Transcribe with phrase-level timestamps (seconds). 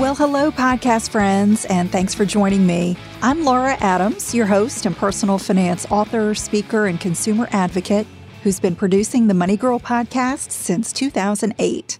[0.00, 2.96] Well, hello, podcast friends, and thanks for joining me.
[3.20, 8.06] I'm Laura Adams, your host and personal finance author, speaker, and consumer advocate
[8.42, 11.98] who's been producing the Money Girl podcast since 2008.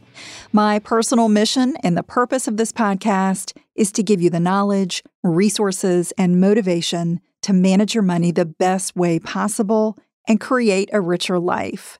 [0.50, 5.02] My personal mission and the purpose of this podcast is to give you the knowledge,
[5.22, 11.38] resources, and motivation to manage your money the best way possible and create a richer
[11.38, 11.98] life.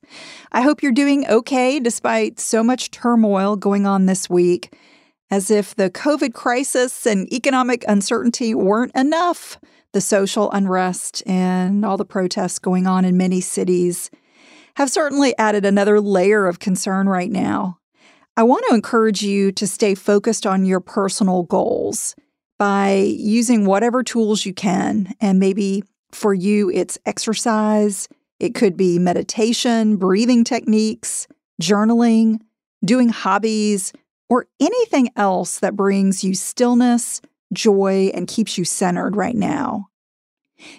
[0.51, 4.75] I hope you're doing okay despite so much turmoil going on this week
[5.31, 9.59] as if the COVID crisis and economic uncertainty weren't enough.
[9.93, 14.11] The social unrest and all the protests going on in many cities
[14.75, 17.79] have certainly added another layer of concern right now.
[18.37, 22.15] I want to encourage you to stay focused on your personal goals
[22.59, 25.13] by using whatever tools you can.
[25.21, 28.09] And maybe for you, it's exercise,
[28.39, 31.27] it could be meditation, breathing techniques,
[31.61, 32.41] journaling,
[32.85, 33.93] doing hobbies,
[34.31, 37.21] or anything else that brings you stillness,
[37.53, 39.89] joy, and keeps you centered right now.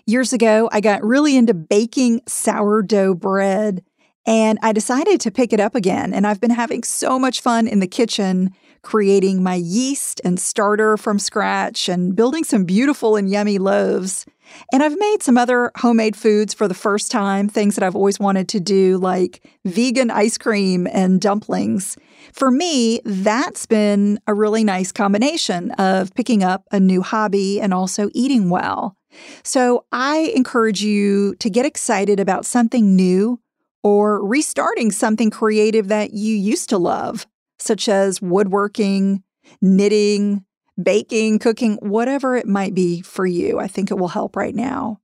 [0.05, 3.83] Years ago, I got really into baking sourdough bread
[4.25, 6.13] and I decided to pick it up again.
[6.13, 8.51] And I've been having so much fun in the kitchen
[8.83, 14.25] creating my yeast and starter from scratch and building some beautiful and yummy loaves.
[14.73, 18.19] And I've made some other homemade foods for the first time, things that I've always
[18.19, 21.97] wanted to do, like vegan ice cream and dumplings.
[22.33, 27.73] For me, that's been a really nice combination of picking up a new hobby and
[27.73, 28.95] also eating well.
[29.43, 33.39] So I encourage you to get excited about something new
[33.83, 37.25] or restarting something creative that you used to love,
[37.59, 39.23] such as woodworking,
[39.61, 40.45] knitting,
[40.81, 43.59] baking, cooking, whatever it might be for you.
[43.59, 44.99] I think it will help right now.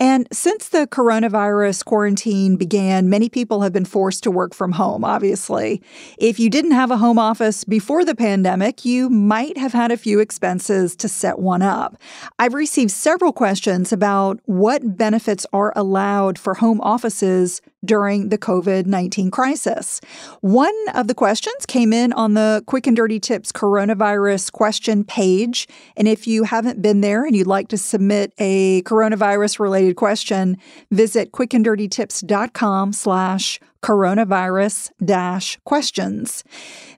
[0.00, 5.04] And since the coronavirus quarantine began, many people have been forced to work from home,
[5.04, 5.80] obviously.
[6.18, 9.96] If you didn't have a home office before the pandemic, you might have had a
[9.96, 11.96] few expenses to set one up.
[12.38, 18.86] I've received several questions about what benefits are allowed for home offices during the COVID
[18.86, 20.00] 19 crisis.
[20.40, 25.68] One of the questions came in on the Quick and Dirty Tips coronavirus question page.
[25.96, 30.56] And if you haven't been there and you'd like to submit a coronavirus related question,
[30.90, 36.44] visit quickanddirtytips.com slash coronavirus dash questions.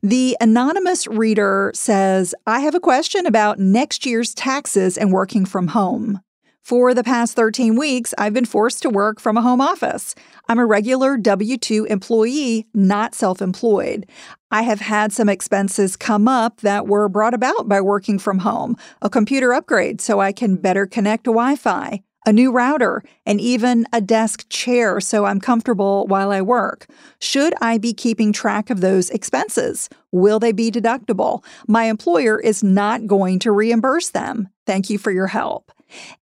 [0.03, 5.69] The anonymous reader says, I have a question about next year's taxes and working from
[5.69, 6.21] home.
[6.64, 10.14] For the past 13 weeks, I've been forced to work from a home office.
[10.48, 14.06] I'm a regular W 2 employee, not self employed.
[14.50, 18.78] I have had some expenses come up that were brought about by working from home
[19.03, 23.40] a computer upgrade so I can better connect to Wi Fi, a new router, and
[23.40, 26.86] even a desk chair so I'm comfortable while I work.
[27.20, 29.88] Should I be keeping track of those expenses?
[30.12, 31.44] Will they be deductible?
[31.68, 34.48] My employer is not going to reimburse them.
[34.66, 35.70] Thank you for your help.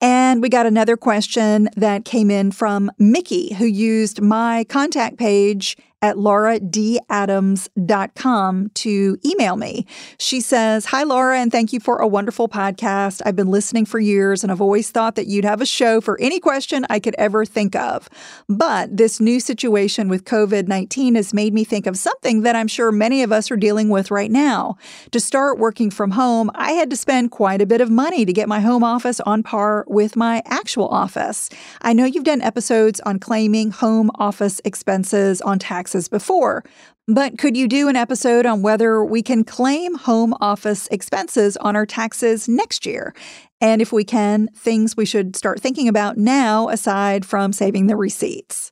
[0.01, 5.77] And we got another question that came in from Mickey, who used my contact page
[6.06, 9.88] at lauradadams.com to email me.
[10.19, 13.24] She says, Hi, Laura, and thank you for a wonderful podcast.
[13.25, 16.22] I've been listening for years and I've always thought that you'd have a show for
[16.22, 18.07] any question I could ever think of.
[18.48, 22.68] But this new situation with COVID 19 has made me think of something that I'm
[22.68, 24.78] sure many of us are dealing with right now.
[25.10, 28.34] To start working from home, I had to spend quite a bit of money to
[28.34, 31.50] get my home office on par with my actual office.
[31.81, 36.63] I know you've done episodes on claiming home office expenses on taxes taxes before.
[37.07, 41.75] But could you do an episode on whether we can claim home office expenses on
[41.75, 43.13] our taxes next year?
[43.62, 47.95] And if we can, things we should start thinking about now aside from saving the
[47.95, 48.71] receipts.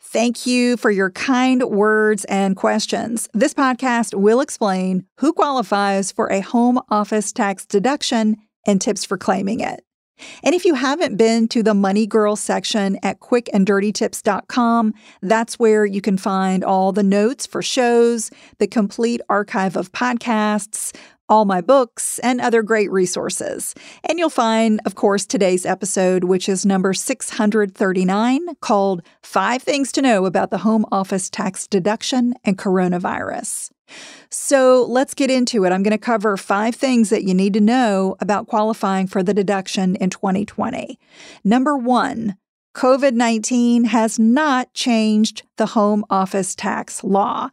[0.00, 3.28] Thank you for your kind words and questions.
[3.34, 8.36] This podcast will explain who qualifies for a home office tax deduction
[8.66, 9.82] and tips for claiming it.
[10.42, 16.00] And if you haven't been to the Money Girl section at quickanddirtytips.com, that's where you
[16.00, 20.94] can find all the notes for shows, the complete archive of podcasts,
[21.28, 23.74] all my books, and other great resources.
[24.04, 30.02] And you'll find, of course, today's episode, which is number 639, called Five Things to
[30.02, 33.73] Know About the Home Office Tax Deduction and Coronavirus.
[34.30, 35.70] So let's get into it.
[35.70, 39.34] I'm going to cover five things that you need to know about qualifying for the
[39.34, 40.98] deduction in 2020.
[41.44, 42.36] Number one,
[42.74, 47.50] COVID 19 has not changed the home office tax law.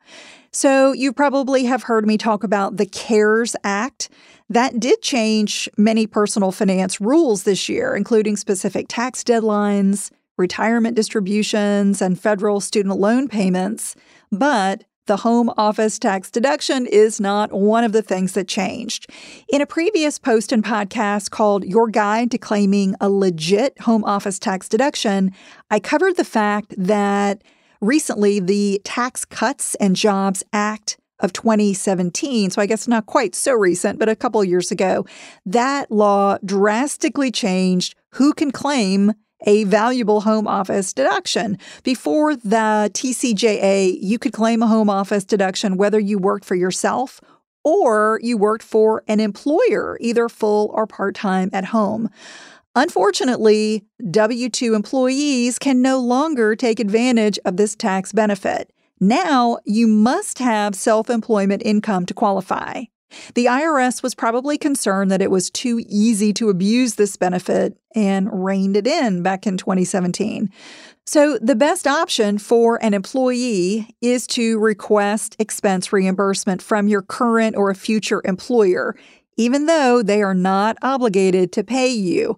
[0.54, 4.10] So, you probably have heard me talk about the CARES Act.
[4.50, 12.02] That did change many personal finance rules this year, including specific tax deadlines, retirement distributions,
[12.02, 13.96] and federal student loan payments.
[14.30, 19.08] But the home office tax deduction is not one of the things that changed.
[19.50, 24.40] In a previous post and podcast called Your Guide to Claiming a Legit Home Office
[24.40, 25.32] Tax Deduction,
[25.70, 27.44] I covered the fact that
[27.82, 33.54] recently the Tax Cuts and Jobs Act of 2017, so I guess not quite so
[33.54, 35.06] recent, but a couple years ago,
[35.46, 39.14] that law drastically changed who can claim
[39.46, 41.58] a valuable home office deduction.
[41.84, 47.22] Before the TCJA, you could claim a home office deduction whether you worked for yourself
[47.64, 52.10] or you worked for an employer, either full or part time at home.
[52.76, 58.72] Unfortunately, W 2 employees can no longer take advantage of this tax benefit.
[59.00, 62.84] Now, you must have self employment income to qualify.
[63.36, 68.30] The IRS was probably concerned that it was too easy to abuse this benefit and
[68.44, 70.50] reined it in back in 2017.
[71.06, 77.56] So, the best option for an employee is to request expense reimbursement from your current
[77.56, 78.96] or future employer
[79.38, 82.38] even though they are not obligated to pay you.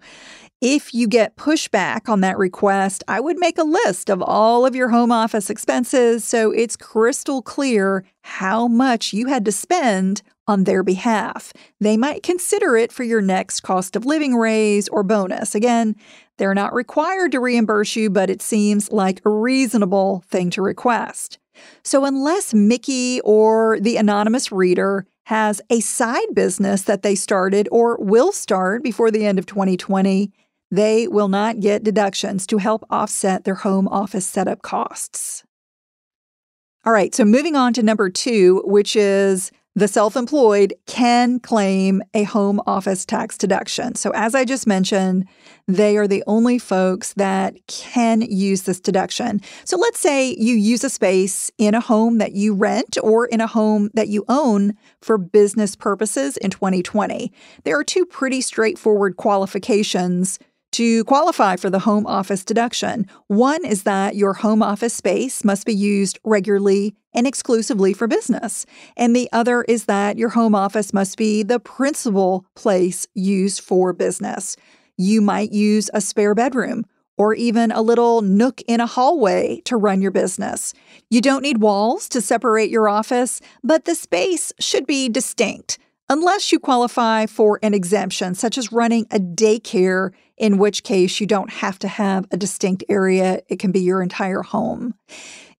[0.61, 4.75] If you get pushback on that request, I would make a list of all of
[4.75, 10.63] your home office expenses so it's crystal clear how much you had to spend on
[10.63, 11.53] their behalf.
[11.79, 15.55] They might consider it for your next cost of living raise or bonus.
[15.55, 15.95] Again,
[16.37, 21.39] they're not required to reimburse you, but it seems like a reasonable thing to request.
[21.83, 27.97] So, unless Mickey or the anonymous reader has a side business that they started or
[27.99, 30.31] will start before the end of 2020,
[30.71, 35.43] they will not get deductions to help offset their home office setup costs.
[36.85, 42.01] All right, so moving on to number two, which is the self employed can claim
[42.13, 43.95] a home office tax deduction.
[43.95, 45.27] So, as I just mentioned,
[45.67, 49.41] they are the only folks that can use this deduction.
[49.65, 53.41] So, let's say you use a space in a home that you rent or in
[53.41, 57.31] a home that you own for business purposes in 2020.
[57.63, 60.37] There are two pretty straightforward qualifications
[60.73, 63.07] to qualify for the home office deduction.
[63.27, 68.65] One is that your home office space must be used regularly and exclusively for business.
[68.97, 73.93] And the other is that your home office must be the principal place used for
[73.93, 74.57] business.
[74.97, 76.85] You might use a spare bedroom
[77.17, 80.73] or even a little nook in a hallway to run your business.
[81.09, 85.77] You don't need walls to separate your office, but the space should be distinct
[86.13, 91.25] unless you qualify for an exemption, such as running a daycare, in which case you
[91.25, 93.41] don't have to have a distinct area.
[93.49, 94.93] It can be your entire home.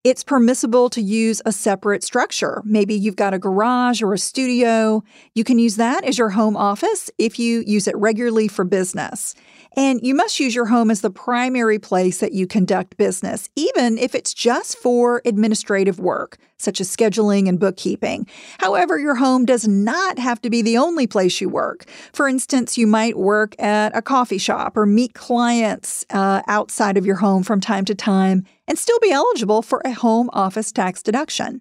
[0.05, 2.63] It's permissible to use a separate structure.
[2.65, 5.03] Maybe you've got a garage or a studio.
[5.35, 9.35] You can use that as your home office if you use it regularly for business.
[9.77, 13.99] And you must use your home as the primary place that you conduct business, even
[13.99, 18.27] if it's just for administrative work, such as scheduling and bookkeeping.
[18.59, 21.87] However, your home does not have to be the only place you work.
[22.13, 27.05] For instance, you might work at a coffee shop or meet clients uh, outside of
[27.05, 31.03] your home from time to time and still be eligible for a home office tax
[31.03, 31.61] deduction.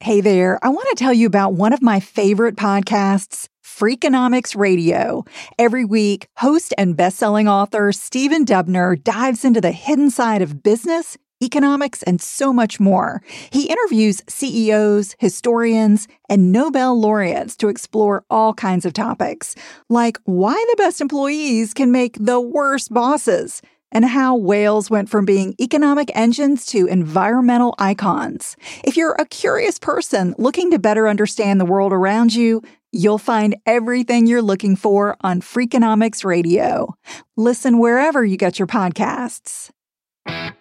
[0.00, 5.24] Hey there, I want to tell you about one of my favorite podcasts Freakonomics Radio.
[5.58, 11.16] Every week, host and best-selling author Stephen Dubner dives into the hidden side of business,
[11.42, 13.22] economics, and so much more.
[13.50, 19.54] He interviews CEOs, historians, and Nobel laureates to explore all kinds of topics,
[19.88, 23.62] like why the best employees can make the worst bosses
[23.96, 28.54] and how whales went from being economic engines to environmental icons.
[28.84, 32.60] If you're a curious person looking to better understand the world around you,
[32.92, 36.94] you'll find everything you're looking for on Freakonomics Radio.
[37.38, 39.70] Listen wherever you get your podcasts.
[40.26, 40.52] All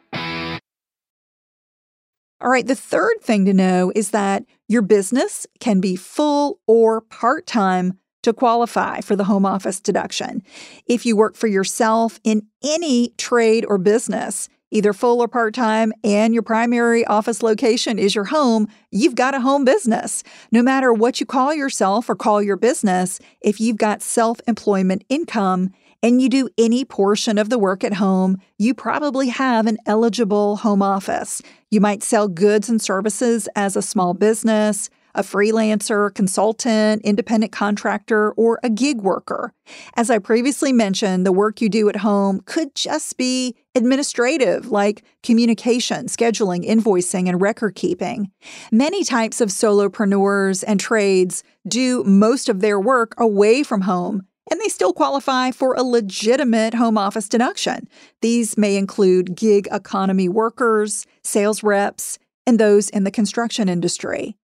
[2.49, 7.45] right, the third thing to know is that your business can be full or part
[7.45, 10.43] time to qualify for the home office deduction.
[10.87, 15.93] If you work for yourself in any trade or business, either full or part time,
[16.03, 20.23] and your primary office location is your home, you've got a home business.
[20.51, 25.03] No matter what you call yourself or call your business, if you've got self employment
[25.07, 29.77] income, and you do any portion of the work at home, you probably have an
[29.87, 31.41] eligible home office.
[31.71, 38.31] You might sell goods and services as a small business a freelancer, consultant, independent contractor,
[38.33, 39.53] or a gig worker.
[39.95, 45.03] As I previously mentioned, the work you do at home could just be administrative, like
[45.23, 48.31] communication, scheduling, invoicing, and record keeping.
[48.71, 54.61] Many types of solopreneurs and trades do most of their work away from home and
[54.61, 57.87] they still qualify for a legitimate home office deduction.
[58.21, 64.35] These may include gig economy workers, sales reps, and those in the construction industry.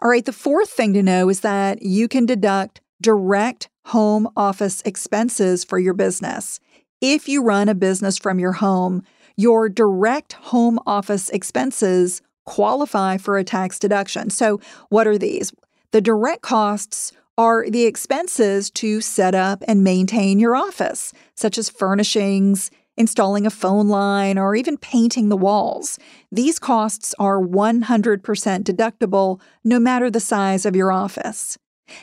[0.00, 4.82] All right, the fourth thing to know is that you can deduct direct home office
[4.84, 6.60] expenses for your business.
[7.00, 9.02] If you run a business from your home,
[9.36, 14.30] your direct home office expenses qualify for a tax deduction.
[14.30, 15.52] So, what are these?
[15.92, 21.68] The direct costs are the expenses to set up and maintain your office, such as
[21.68, 25.98] furnishings, installing a phone line, or even painting the walls.
[26.30, 28.20] These costs are 100%
[28.62, 31.58] deductible no matter the size of your office.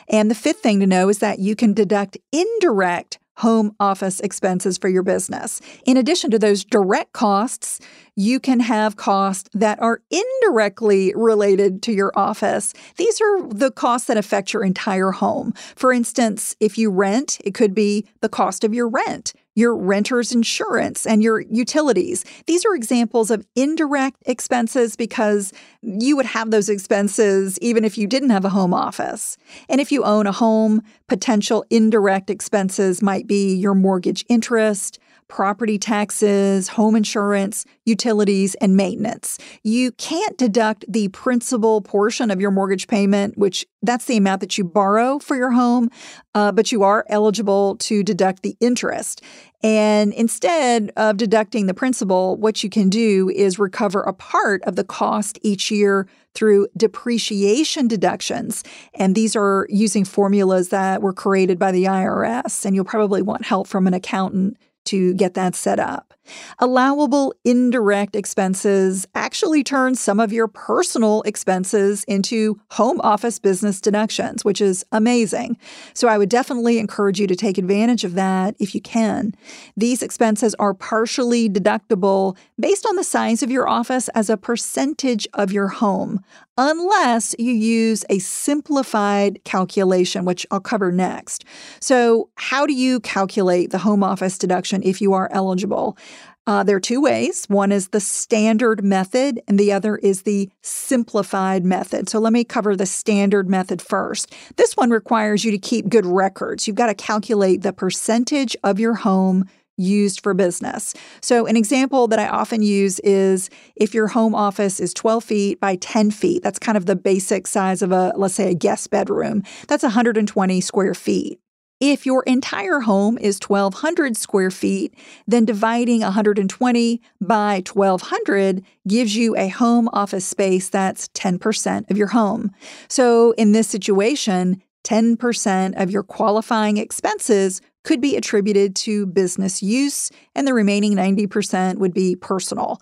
[0.08, 4.78] And the fifth thing to know is that you can deduct indirect home office expenses
[4.78, 5.60] for your business.
[5.84, 7.80] In addition to those direct costs,
[8.14, 12.72] you can have costs that are indirectly related to your office.
[12.96, 15.52] These are the costs that affect your entire home.
[15.74, 20.32] For instance, if you rent, it could be the cost of your rent your renter's
[20.32, 22.24] insurance, and your utilities.
[22.46, 28.06] These are examples of indirect expenses because you would have those expenses even if you
[28.06, 29.36] didn't have a home office.
[29.68, 35.78] And if you own a home, potential indirect expenses might be your mortgage interest, property
[35.78, 39.38] taxes, home insurance, utilities, and maintenance.
[39.62, 44.56] You can't deduct the principal portion of your mortgage payment, which that's the amount that
[44.56, 45.90] you borrow for your home,
[46.34, 49.22] uh, but you are eligible to deduct the interest.
[49.62, 54.76] And instead of deducting the principal, what you can do is recover a part of
[54.76, 58.64] the cost each year through depreciation deductions.
[58.94, 62.64] And these are using formulas that were created by the IRS.
[62.64, 66.14] And you'll probably want help from an accountant to get that set up.
[66.58, 74.44] Allowable indirect expenses actually turn some of your personal expenses into home office business deductions,
[74.44, 75.56] which is amazing.
[75.92, 79.34] So I would definitely encourage you to take advantage of that if you can.
[79.76, 85.26] These expenses are partially deductible based on the size of your office as a percentage
[85.34, 86.20] of your home,
[86.56, 91.44] unless you use a simplified calculation, which I'll cover next.
[91.80, 95.96] So, how do you calculate the home office deduction if you are eligible?
[96.46, 97.46] Uh, there are two ways.
[97.46, 102.08] One is the standard method, and the other is the simplified method.
[102.08, 104.34] So let me cover the standard method first.
[104.56, 106.66] This one requires you to keep good records.
[106.66, 110.94] You've got to calculate the percentage of your home used for business.
[111.20, 115.60] So, an example that I often use is if your home office is 12 feet
[115.60, 118.90] by 10 feet, that's kind of the basic size of a, let's say, a guest
[118.90, 121.40] bedroom, that's 120 square feet.
[121.80, 124.94] If your entire home is 1,200 square feet,
[125.26, 132.08] then dividing 120 by 1,200 gives you a home office space that's 10% of your
[132.08, 132.52] home.
[132.88, 140.10] So, in this situation, 10% of your qualifying expenses could be attributed to business use,
[140.34, 142.80] and the remaining 90% would be personal.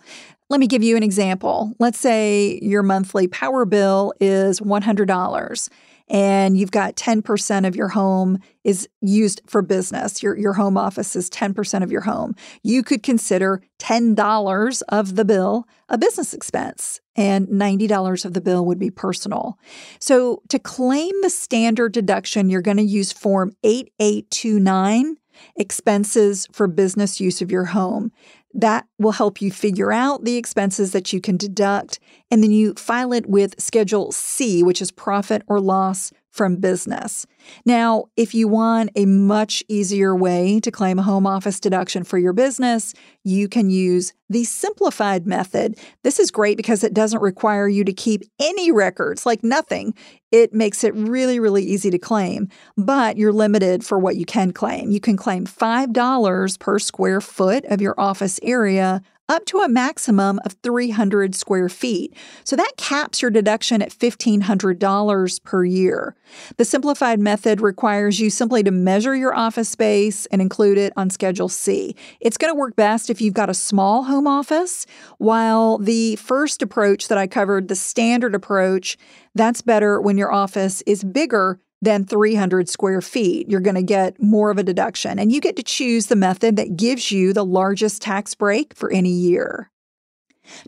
[0.49, 1.73] Let me give you an example.
[1.79, 5.71] Let's say your monthly power bill is $100
[6.13, 11.17] and you've got 10% of your home is used for business, your, your home office
[11.17, 17.01] is 10% of your home, you could consider $10 of the bill a business expense
[17.17, 19.59] and $90 of the bill would be personal.
[19.99, 25.17] So to claim the standard deduction, you're going to use Form 8829
[25.57, 28.13] expenses for business use of your home.
[28.55, 31.99] That will help you figure out the expenses that you can deduct,
[32.31, 37.27] and then you file it with Schedule C, which is profit or loss from business.
[37.67, 42.19] Now, if you want a much easier way to claim a home office deduction for
[42.19, 45.79] your business, you can use the simplified method.
[46.03, 49.95] This is great because it doesn't require you to keep any records, like nothing.
[50.31, 52.49] It makes it really, really easy to claim,
[52.79, 54.91] but you're limited for what you can claim.
[54.91, 60.39] You can claim $5 per square foot of your office area up to a maximum
[60.45, 62.15] of 300 square feet.
[62.45, 66.15] So that caps your deduction at $1,500 per year.
[66.59, 71.09] The simplified method requires you simply to measure your office space and include it on
[71.09, 71.97] Schedule C.
[72.21, 74.85] It's going to work best if you've got a small home office,
[75.17, 78.99] while the first approach that I covered, the standard approach,
[79.35, 83.51] that's better when your office is bigger than 300 square feet.
[83.51, 86.57] You're going to get more of a deduction, and you get to choose the method
[86.57, 89.69] that gives you the largest tax break for any year.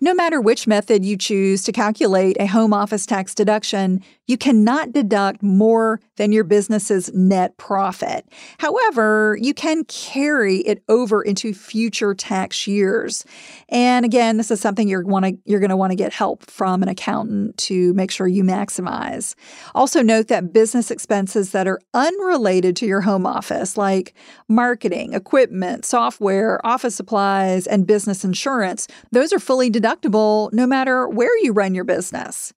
[0.01, 4.93] No matter which method you choose to calculate a home office tax deduction, you cannot
[4.93, 8.27] deduct more than your business's net profit.
[8.59, 13.25] However, you can carry it over into future tax years.
[13.69, 16.49] And again, this is something you're want to you're going to want to get help
[16.51, 19.35] from an accountant to make sure you maximize.
[19.75, 24.15] Also note that business expenses that are unrelated to your home office like
[24.49, 31.37] marketing, equipment, software, office supplies, and business insurance, those are fully deductible no matter where
[31.43, 32.53] you run your business.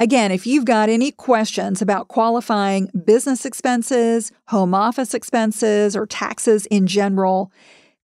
[0.00, 6.66] Again, if you've got any questions about qualifying business expenses, home office expenses, or taxes
[6.66, 7.52] in general,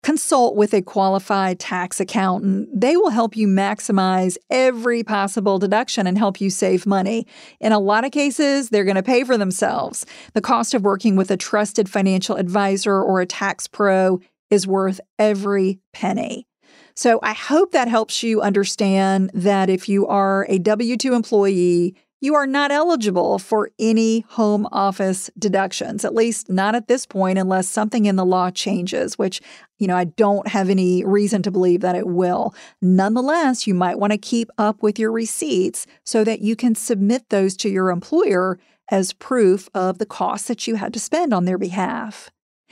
[0.04, 2.70] consult with a qualified tax accountant.
[2.80, 7.26] They will help you maximize every possible deduction and help you save money.
[7.60, 10.06] In a lot of cases, they're going to pay for themselves.
[10.34, 15.02] The cost of working with a trusted financial advisor or a tax pro is worth
[15.18, 16.49] every penny.
[16.96, 21.96] So I hope that helps you understand that if you are a W 2 employee,
[22.22, 27.40] you are not eligible for any home office deductions, at least not at this point,
[27.40, 29.40] unless something in the law changes, which,
[29.78, 32.54] you know, I don't have any reason to believe that it will.
[32.82, 37.30] Nonetheless, you might want to keep up with your receipts so that you can submit
[37.30, 38.60] those to your employer
[38.92, 42.30] as proof of the costs that you had to spend on their behalf.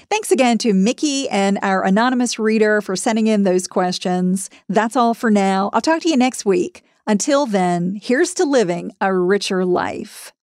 [0.09, 4.49] Thanks again to Mickey and our anonymous reader for sending in those questions.
[4.69, 5.69] That's all for now.
[5.73, 6.83] I'll talk to you next week.
[7.05, 10.33] Until then, here's to living a richer life.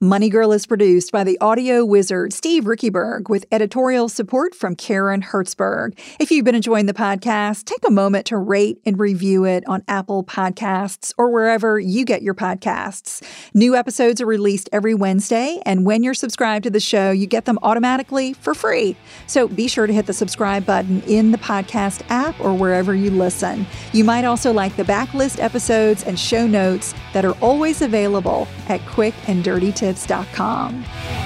[0.00, 5.22] Money Girl is produced by the audio wizard Steve Riekeberg with editorial support from Karen
[5.22, 5.98] Hertzberg.
[6.18, 9.82] If you've been enjoying the podcast, take a moment to rate and review it on
[9.88, 13.22] Apple Podcasts or wherever you get your podcasts.
[13.54, 17.44] New episodes are released every Wednesday, and when you're subscribed to the show, you get
[17.44, 18.96] them automatically for free.
[19.26, 23.10] So be sure to hit the subscribe button in the podcast app or wherever you
[23.10, 23.66] listen.
[23.92, 28.80] You might also like the backlist episodes and show notes that are always available at
[28.86, 29.14] quick
[29.72, 31.25] and